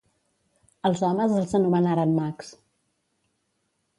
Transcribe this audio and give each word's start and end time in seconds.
Els 0.89 1.01
homes 1.09 1.35
els 1.41 1.53
anomenaren 1.59 2.17
mags. 2.21 2.51